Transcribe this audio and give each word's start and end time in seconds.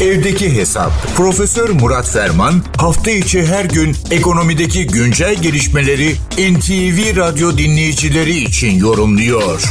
Evdeki 0.00 0.56
Hesap. 0.56 0.90
Profesör 1.16 1.68
Murat 1.68 2.10
Ferman 2.10 2.52
hafta 2.78 3.10
içi 3.10 3.46
her 3.46 3.64
gün 3.64 3.92
ekonomideki 4.10 4.86
güncel 4.86 5.34
gelişmeleri 5.42 6.10
NTV 6.52 7.16
Radyo 7.16 7.58
dinleyicileri 7.58 8.30
için 8.30 8.78
yorumluyor. 8.78 9.62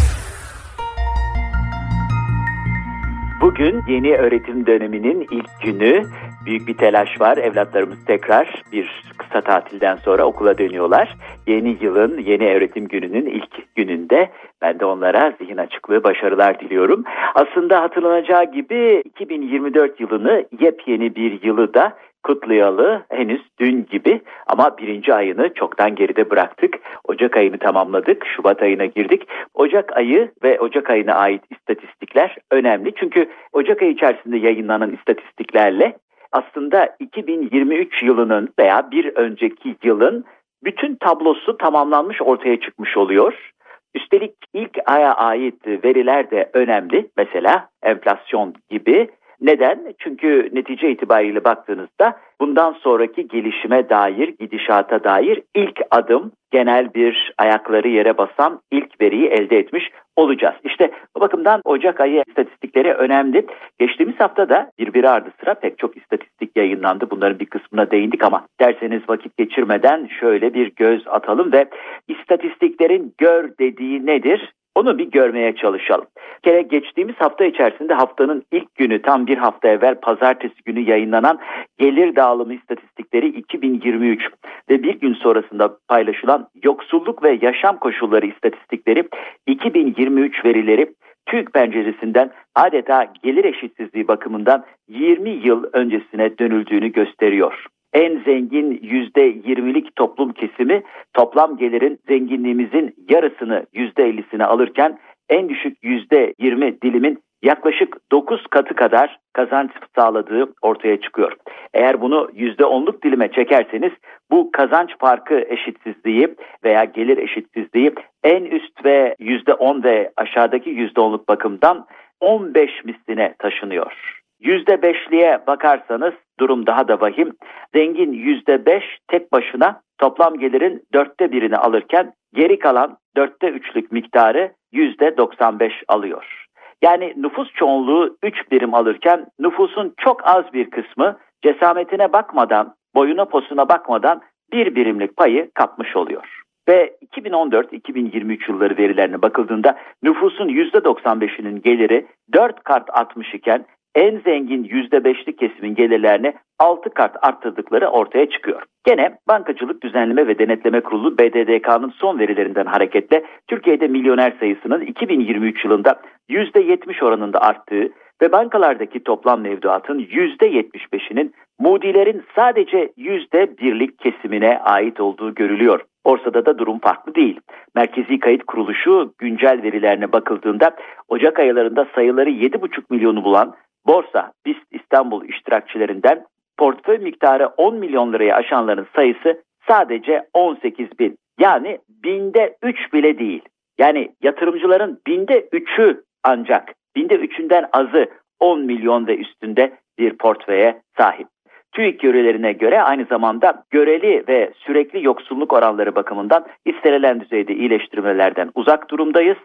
Bugün 3.42 3.84
yeni 3.88 4.16
öğretim 4.18 4.66
döneminin 4.66 5.28
ilk 5.32 5.62
günü. 5.64 6.06
Büyük 6.46 6.68
bir 6.68 6.78
telaş 6.78 7.22
var. 7.22 7.38
Evlatlarımız 7.38 8.06
tekrar 8.06 8.64
bir 8.72 9.04
kısa 9.18 9.42
tatilden 9.42 9.96
sonra 9.96 10.26
okula 10.26 10.58
dönüyorlar. 10.58 11.16
Yeni 11.48 11.78
yılın, 11.82 12.18
yeni 12.18 12.56
öğretim 12.56 12.88
gününün 12.88 13.26
ilk 13.26 13.76
gününde 13.76 14.30
ben 14.62 14.80
de 14.80 14.86
onlara 14.86 15.34
zihin 15.40 15.58
açıklığı, 15.58 16.04
başarılar 16.04 16.60
diliyorum. 16.60 17.04
Aslında 17.36 17.82
hatırlanacağı 17.82 18.52
gibi 18.52 19.02
2024 19.06 20.00
yılını 20.00 20.46
yepyeni 20.60 21.16
bir 21.16 21.44
yılı 21.44 21.74
da 21.74 21.94
kutlayalı 22.24 23.04
henüz 23.10 23.42
dün 23.60 23.88
gibi 23.92 24.22
ama 24.48 24.78
birinci 24.78 25.14
ayını 25.14 25.54
çoktan 25.54 25.96
geride 25.96 26.30
bıraktık. 26.30 26.80
Ocak 27.04 27.38
ayını 27.38 27.58
tamamladık, 27.58 28.26
Şubat 28.36 28.62
ayına 28.62 28.86
girdik. 28.86 29.28
Ocak 29.54 29.98
ayı 29.98 30.32
ve 30.44 30.60
Ocak 30.60 30.90
ayına 30.90 31.14
ait 31.14 31.42
istatistikler 31.52 32.38
önemli. 32.52 32.94
Çünkü 32.96 33.30
Ocak 33.54 33.82
ayı 33.82 33.92
içerisinde 33.92 34.38
yayınlanan 34.38 34.92
istatistiklerle 34.94 35.96
aslında 36.32 36.96
2023 37.00 38.04
yılının 38.04 38.50
veya 38.60 38.92
bir 38.92 39.16
önceki 39.16 39.76
yılın 39.84 40.26
bütün 40.64 40.96
tablosu 40.96 41.58
tamamlanmış 41.58 42.22
ortaya 42.22 42.60
çıkmış 42.60 42.98
oluyor. 42.98 43.54
Üstelik 43.96 44.36
ilk 44.54 44.78
aya 44.86 45.14
ait 45.14 45.68
veriler 45.68 46.32
de 46.32 46.50
önemli. 46.54 47.10
Mesela 47.18 47.70
enflasyon 47.84 48.54
gibi 48.70 49.10
neden? 49.42 49.94
Çünkü 50.00 50.50
netice 50.54 50.92
itibariyle 50.92 51.44
baktığınızda 51.44 52.20
bundan 52.42 52.74
sonraki 52.74 53.28
gelişime 53.28 53.90
dair, 53.90 54.28
gidişata 54.40 55.04
dair 55.04 55.42
ilk 55.56 55.82
adım 55.92 56.32
genel 56.52 56.94
bir 56.94 57.34
ayakları 57.38 57.88
yere 57.88 58.18
basan 58.18 58.60
ilk 58.72 59.02
veriyi 59.02 59.28
elde 59.28 59.58
etmiş 59.58 59.92
olacağız. 60.16 60.56
İşte 60.64 60.92
bu 61.16 61.20
bakımdan 61.22 61.62
Ocak 61.66 62.02
ayı 62.02 62.24
istatistikleri 62.28 62.94
önemli. 62.94 63.46
Geçtiğimiz 63.80 64.20
hafta 64.20 64.50
da 64.50 64.72
birbiri 64.80 65.10
ardı 65.10 65.30
sıra 65.40 65.54
pek 65.54 65.78
çok 65.78 65.98
istatistik 65.98 66.58
yayınlandı. 66.58 67.12
Bunların 67.12 67.40
bir 67.40 67.46
kısmına 67.46 67.92
değindik 67.92 68.24
ama 68.24 68.46
derseniz 68.60 69.02
vakit 69.10 69.38
geçirmeden 69.38 70.10
şöyle 70.20 70.54
bir 70.54 70.72
göz 70.76 71.08
atalım 71.08 71.52
ve 71.52 71.70
istatistiklerin 72.08 73.14
gör 73.18 73.50
dediği 73.60 74.06
nedir? 74.06 74.54
Onu 74.76 74.98
bir 74.98 75.12
görmeye 75.12 75.56
çalışalım. 75.56 76.06
Bir 76.38 76.52
kere 76.52 76.62
geçtiğimiz 76.62 77.16
hafta 77.16 77.46
içerisinde 77.46 77.94
haftanın 77.94 78.44
ilk 78.52 78.76
günü 78.76 79.02
tam 79.02 79.28
bir 79.28 79.38
hafta 79.38 79.68
evvel 79.68 79.96
pazartesi 79.96 80.64
günü 80.66 80.80
yayınlanan 80.80 81.40
gelir 81.78 82.16
dağılımı 82.16 82.29
istatistikleri 82.54 83.28
2023 83.28 84.28
ve 84.70 84.84
bir 84.84 85.00
gün 85.00 85.14
sonrasında 85.14 85.78
paylaşılan 85.88 86.48
yoksulluk 86.64 87.24
ve 87.24 87.40
yaşam 87.42 87.80
koşulları 87.80 88.26
istatistikleri 88.26 89.08
2023 89.48 90.46
verileri 90.46 90.94
TÜİK 91.26 91.54
penceresinden 91.54 92.32
adeta 92.56 93.14
gelir 93.24 93.44
eşitsizliği 93.44 94.08
bakımından 94.08 94.66
20 94.88 95.30
yıl 95.30 95.64
öncesine 95.74 96.38
dönüldüğünü 96.38 96.92
gösteriyor. 96.92 97.66
En 97.94 98.24
zengin 98.26 98.78
%20'lik 98.78 99.96
toplum 99.96 100.34
kesimi 100.34 100.84
toplam 101.14 101.58
gelirin 101.58 102.00
zenginliğimizin 102.08 102.96
yarısını 103.10 103.66
%50'sine 103.74 104.44
alırken 104.44 105.00
en 105.30 105.50
düşük 105.50 105.84
%20 105.84 106.82
dilimin 106.82 107.20
yaklaşık 107.42 108.12
9 108.12 108.48
katı 108.48 108.76
kadar 108.76 109.20
kazanç 109.34 109.72
sağladığı 109.96 110.54
ortaya 110.62 111.02
çıkıyor. 111.02 111.32
Eğer 111.74 112.02
bunu 112.02 112.30
%10'luk 112.36 113.04
dilime 113.04 113.32
çekerseniz 113.32 113.92
bu 114.32 114.52
kazanç 114.52 114.90
farkı 115.00 115.46
eşitsizliği 115.50 116.36
veya 116.64 116.84
gelir 116.84 117.18
eşitsizliği 117.18 117.94
en 118.24 118.44
üst 118.44 118.86
ve 118.86 119.16
%10 119.20 119.84
ve 119.84 120.12
aşağıdaki 120.18 120.70
%10'luk 120.70 121.28
bakımdan 121.28 121.86
15 122.22 122.86
misline 122.86 123.36
taşınıyor. 123.40 124.20
%5'liğe 124.42 125.48
bakarsanız 125.48 126.14
durum 126.40 126.68
daha 126.68 126.88
da 126.88 127.02
vahim. 127.02 127.34
Zengin 127.76 128.14
%5 128.14 128.82
tek 129.08 129.32
başına 129.32 129.82
toplam 129.98 130.38
gelirin 130.38 130.84
dörtte 130.94 131.32
birini 131.32 131.58
alırken 131.58 132.14
geri 132.34 132.60
kalan 132.60 132.98
dörtte 133.18 133.48
üçlük 133.48 133.92
miktarı 133.92 134.52
%95 134.74 135.72
alıyor. 135.88 136.46
Yani 136.82 137.14
nüfus 137.18 137.54
çoğunluğu 137.54 138.18
3 138.24 138.52
birim 138.52 138.74
alırken 138.74 139.26
nüfusun 139.40 139.94
çok 139.98 140.28
az 140.28 140.54
bir 140.54 140.70
kısmı 140.70 141.18
cesametine 141.42 142.14
bakmadan, 142.14 142.76
boyuna 142.96 143.26
posuna 143.26 143.70
bakmadan 143.70 144.22
bir 144.54 144.76
birimlik 144.76 145.18
payı 145.18 145.52
kapmış 145.54 145.96
oluyor. 145.96 146.44
Ve 146.70 146.96
2014-2023 147.16 148.52
yılları 148.52 148.78
verilerine 148.78 149.22
bakıldığında 149.22 149.78
nüfusun 150.04 150.48
%95'inin 150.48 151.62
geliri 151.62 152.08
4 152.34 152.64
kart 152.64 152.90
artmış 152.90 153.34
iken 153.34 153.66
en 153.96 154.20
zengin 154.20 154.64
%5'lik 154.64 155.38
kesimin 155.38 155.76
gelirlerini 155.76 156.34
6 156.60 156.90
kat 156.90 157.16
arttırdıkları 157.22 157.88
ortaya 157.88 158.30
çıkıyor. 158.30 158.62
Gene 158.86 159.18
Bankacılık 159.28 159.84
Düzenleme 159.84 160.28
ve 160.28 160.40
Denetleme 160.40 160.82
Kurulu 160.82 161.18
BDDK'nın 161.18 161.90
son 161.90 162.20
verilerinden 162.20 162.66
hareketle 162.66 163.26
Türkiye'de 163.48 163.88
milyoner 163.88 164.34
sayısının 164.40 164.82
2023 164.82 165.66
yılında 165.66 166.02
%70 166.30 167.06
oranında 167.06 167.42
arttığı 167.42 167.90
ve 168.22 168.32
bankalardaki 168.32 169.04
toplam 169.04 169.42
mevduatın 169.42 170.00
%75'inin 170.00 171.34
Moody'lerin 171.60 172.24
sadece 172.36 172.92
%1'lik 172.98 174.00
kesimine 174.00 174.60
ait 174.60 175.00
olduğu 175.00 175.36
görülüyor. 175.36 175.86
Borsada 176.06 176.46
da 176.46 176.58
durum 176.58 176.80
farklı 176.80 177.16
değil. 177.16 177.40
Merkezi 177.76 178.20
Kayıt 178.20 178.44
Kuruluşu 178.44 179.14
güncel 179.18 179.64
verilerine 179.64 180.12
bakıldığında 180.12 180.76
Ocak 181.08 181.40
aylarında 181.40 181.88
sayıları 181.96 182.30
7,5 182.30 182.82
milyonu 182.90 183.24
bulan 183.24 183.56
Borsa 183.90 184.32
BIST 184.46 184.64
İstanbul 184.72 185.30
iştirakçilerinden 185.30 186.26
portföy 186.58 186.98
miktarı 186.98 187.48
10 187.48 187.76
milyon 187.76 188.14
lirayı 188.14 188.36
aşanların 188.36 188.88
sayısı 188.96 189.42
sadece 189.68 190.28
18 190.34 191.00
bin. 191.00 191.18
Yani 191.40 191.80
binde 192.04 192.58
3 192.64 192.94
bile 192.94 193.20
değil. 193.20 193.42
Yani 193.78 194.12
yatırımcıların 194.22 195.00
binde 195.08 195.40
3'ü 195.40 196.04
ancak 196.24 196.74
binde 196.96 197.16
3'ünden 197.16 197.70
azı 197.74 198.10
10 198.40 198.62
milyon 198.66 199.08
ve 199.08 199.18
üstünde 199.18 199.74
bir 200.00 200.18
portföye 200.18 200.82
sahip. 200.98 201.28
TÜİK 201.72 202.00
görelerine 202.00 202.54
göre 202.54 202.82
aynı 202.82 203.06
zamanda 203.06 203.64
göreli 203.70 204.24
ve 204.28 204.52
sürekli 204.66 205.06
yoksulluk 205.06 205.54
oranları 205.54 205.96
bakımından 205.96 206.46
istenilen 206.66 207.22
düzeyde 207.22 207.54
iyileştirmelerden 207.54 208.52
uzak 208.56 208.90
durumdayız. 208.90 209.38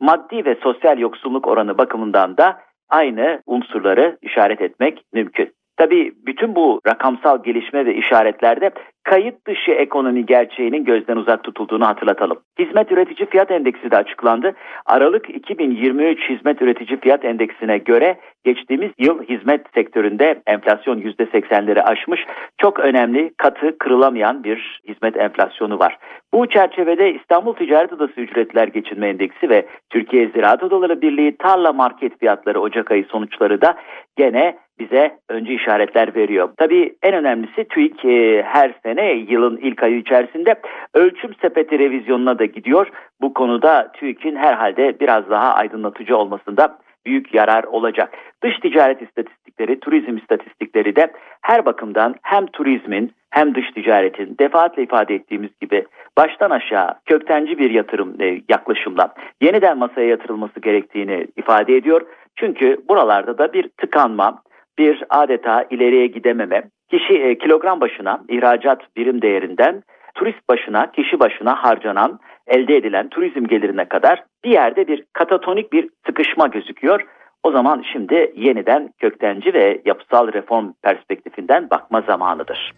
Maddi 0.00 0.44
ve 0.44 0.54
sosyal 0.62 0.98
yoksulluk 0.98 1.46
oranı 1.46 1.78
bakımından 1.78 2.36
da 2.36 2.60
aynı 2.90 3.42
unsurları 3.46 4.18
işaret 4.22 4.60
etmek 4.60 5.02
mümkün. 5.12 5.52
Tabii 5.80 6.12
bütün 6.26 6.54
bu 6.54 6.80
rakamsal 6.86 7.42
gelişme 7.42 7.86
ve 7.86 7.94
işaretlerde 7.94 8.70
kayıt 9.02 9.46
dışı 9.46 9.70
ekonomi 9.70 10.26
gerçeğinin 10.26 10.84
gözden 10.84 11.16
uzak 11.16 11.44
tutulduğunu 11.44 11.86
hatırlatalım. 11.86 12.38
Hizmet 12.58 12.92
üretici 12.92 13.28
fiyat 13.28 13.50
endeksi 13.50 13.90
de 13.90 13.96
açıklandı. 13.96 14.52
Aralık 14.86 15.30
2023 15.30 16.30
hizmet 16.30 16.62
üretici 16.62 17.00
fiyat 17.00 17.24
endeksine 17.24 17.78
göre 17.78 18.16
geçtiğimiz 18.44 18.90
yıl 18.98 19.22
hizmet 19.22 19.66
sektöründe 19.74 20.42
enflasyon 20.46 21.00
%80'leri 21.00 21.80
aşmış. 21.80 22.20
Çok 22.58 22.80
önemli, 22.80 23.32
katı, 23.36 23.78
kırılamayan 23.78 24.44
bir 24.44 24.80
hizmet 24.88 25.16
enflasyonu 25.16 25.78
var. 25.78 25.98
Bu 26.34 26.46
çerçevede 26.46 27.14
İstanbul 27.14 27.54
Ticaret 27.54 27.92
Odası 27.92 28.20
Ücretler 28.20 28.68
Geçinme 28.68 29.08
Endeksi 29.08 29.50
ve 29.50 29.66
Türkiye 29.90 30.28
Ziraat 30.28 30.62
Odaları 30.62 31.02
Birliği 31.02 31.36
tarla 31.36 31.72
market 31.72 32.18
fiyatları 32.18 32.60
Ocak 32.60 32.90
ayı 32.90 33.04
sonuçları 33.04 33.60
da 33.60 33.76
gene 34.16 34.58
bize 34.78 35.18
önce 35.28 35.54
işaretler 35.54 36.14
veriyor. 36.14 36.48
Tabii 36.56 36.96
en 37.02 37.14
önemlisi 37.14 37.64
TÜİK 37.64 38.04
e, 38.04 38.42
her 38.42 38.74
sene 38.82 39.12
yılın 39.12 39.56
ilk 39.56 39.82
ayı 39.82 39.98
içerisinde 39.98 40.54
ölçüm 40.94 41.34
sepeti 41.42 41.78
revizyonuna 41.78 42.38
da 42.38 42.44
gidiyor. 42.44 42.90
Bu 43.20 43.34
konuda 43.34 43.92
TÜİK'in 43.92 44.36
herhalde 44.36 45.00
biraz 45.00 45.30
daha 45.30 45.54
aydınlatıcı 45.54 46.16
olmasında 46.16 46.78
büyük 47.06 47.34
yarar 47.34 47.64
olacak. 47.64 48.12
Dış 48.42 48.58
ticaret 48.58 49.02
istatistikleri, 49.02 49.80
turizm 49.80 50.16
istatistikleri 50.16 50.96
de 50.96 51.12
her 51.42 51.66
bakımdan 51.66 52.14
hem 52.22 52.46
turizmin 52.46 53.12
hem 53.30 53.54
dış 53.54 53.70
ticaretin 53.70 54.36
defaatle 54.40 54.82
ifade 54.82 55.14
ettiğimiz 55.14 55.50
gibi 55.60 55.86
baştan 56.18 56.50
aşağı 56.50 56.94
köktenci 57.06 57.58
bir 57.58 57.70
yatırım 57.70 58.20
e, 58.20 58.40
yaklaşımla 58.48 59.14
yeniden 59.40 59.78
masaya 59.78 60.06
yatırılması 60.06 60.60
gerektiğini 60.60 61.26
ifade 61.36 61.76
ediyor. 61.76 62.02
Çünkü 62.36 62.76
buralarda 62.88 63.38
da 63.38 63.52
bir 63.52 63.68
tıkanma, 63.68 64.42
bir 64.78 65.04
adeta 65.10 65.64
ileriye 65.70 66.06
gidememe, 66.06 66.62
kişi 66.90 67.14
e, 67.14 67.38
kilogram 67.38 67.80
başına 67.80 68.20
ihracat 68.28 68.96
birim 68.96 69.22
değerinden 69.22 69.82
turist 70.14 70.48
başına, 70.48 70.90
kişi 70.90 71.20
başına 71.20 71.64
harcanan, 71.64 72.18
elde 72.50 72.76
edilen 72.76 73.08
turizm 73.08 73.46
gelirine 73.46 73.84
kadar 73.84 74.24
bir 74.44 74.50
yerde 74.50 74.88
bir 74.88 75.04
katatonik 75.12 75.72
bir 75.72 75.88
sıkışma 76.06 76.46
gözüküyor. 76.46 77.00
O 77.42 77.52
zaman 77.52 77.84
şimdi 77.92 78.32
yeniden 78.36 78.90
köktenci 78.98 79.54
ve 79.54 79.82
yapısal 79.84 80.32
reform 80.32 80.72
perspektifinden 80.82 81.70
bakma 81.70 82.00
zamanıdır. 82.00 82.72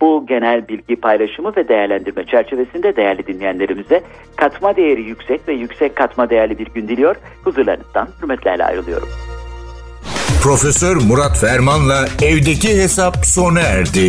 Bu 0.00 0.26
genel 0.26 0.68
bilgi 0.68 0.96
paylaşımı 0.96 1.56
ve 1.56 1.68
değerlendirme 1.68 2.26
çerçevesinde 2.26 2.96
değerli 2.96 3.26
dinleyenlerimize 3.26 4.02
katma 4.36 4.76
değeri 4.76 5.02
yüksek 5.02 5.48
ve 5.48 5.52
yüksek 5.52 5.96
katma 5.96 6.30
değerli 6.30 6.58
bir 6.58 6.66
gün 6.66 6.88
diliyor. 6.88 7.16
Huzurlarınızdan 7.44 8.08
hürmetlerle 8.22 8.64
ayrılıyorum. 8.64 9.08
Profesör 10.42 10.96
Murat 10.96 11.38
Ferman'la 11.40 12.06
evdeki 12.22 12.68
hesap 12.68 13.16
sona 13.16 13.60
erdi. 13.60 14.08